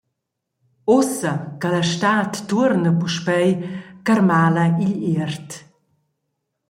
Ussa 0.97 1.33
che 1.59 1.67
la 1.73 1.83
stad 1.91 2.31
tuorna 2.47 2.91
puspei 2.99 3.49
carmala 4.05 4.65
igl 4.85 4.93
iert. 5.11 5.49